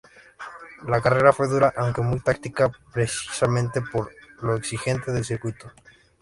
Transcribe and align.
La 0.87 0.99
carrera 0.99 1.31
fue 1.31 1.47
dura, 1.47 1.75
aunque 1.77 2.01
muy 2.01 2.19
táctica, 2.19 2.71
precisamente 2.91 3.83
por 3.83 4.11
lo 4.41 4.55
exigente 4.55 5.11
del 5.11 5.25
circuito. 5.25 5.71